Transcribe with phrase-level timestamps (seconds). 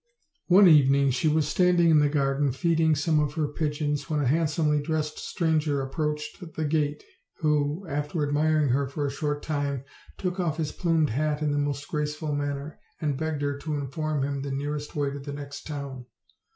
[0.47, 4.25] One evening she was standing in the garden, feeding some of her pigeons, when a
[4.25, 7.03] handsomely dressed stranger approached the gate,
[7.41, 9.83] who, after admiring her for a short time,
[10.17, 13.75] took off his plumed hat in the most graceful man lier, and begged her to
[13.75, 16.07] inform him the nearest way to the next town.